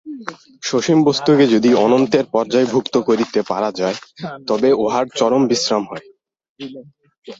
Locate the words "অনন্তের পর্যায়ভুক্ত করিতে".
1.85-3.39